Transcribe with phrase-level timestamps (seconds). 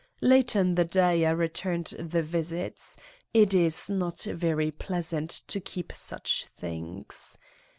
[0.21, 2.97] Later in the day I returned the visits:
[3.35, 7.37] it is not very pleasant to keep such things.